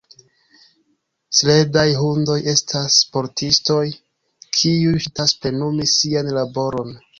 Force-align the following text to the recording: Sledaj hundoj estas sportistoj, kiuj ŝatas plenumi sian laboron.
Sledaj 1.39 1.83
hundoj 2.03 2.37
estas 2.55 2.97
sportistoj, 3.03 3.85
kiuj 4.59 4.97
ŝatas 5.07 5.37
plenumi 5.47 5.89
sian 5.95 6.37
laboron. 6.43 6.95